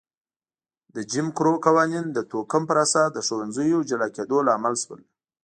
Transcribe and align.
د 0.95 0.97
جیم 1.11 1.27
کرو 1.37 1.53
قوانین 1.65 2.05
د 2.11 2.17
توکم 2.31 2.63
پر 2.69 2.77
اساس 2.85 3.09
د 3.13 3.17
ښوونځیو 3.27 3.85
جلا 3.89 4.07
کېدو 4.15 4.37
لامل 4.47 4.75
شول. 4.83 5.01